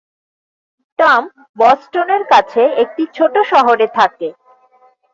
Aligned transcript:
Tom 0.99 1.23
বস্টনের 1.57 2.23
কাছে 2.31 2.61
একটা 2.83 3.03
ছোট 3.15 3.33
শহরে 3.51 3.87
থাকে। 3.97 4.27